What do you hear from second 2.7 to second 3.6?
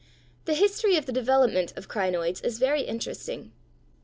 interesting.